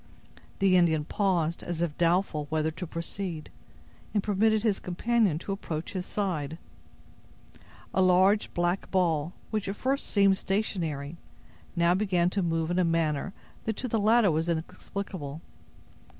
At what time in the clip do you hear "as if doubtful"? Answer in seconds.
1.61-2.47